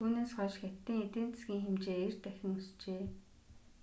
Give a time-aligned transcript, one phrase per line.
[0.03, 3.03] түүнээс хойш хятадын эдийн засгийн хэмжээ 90 дахин өсжээ